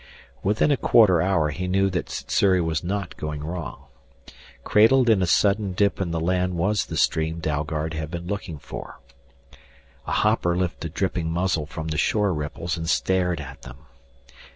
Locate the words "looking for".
8.25-8.99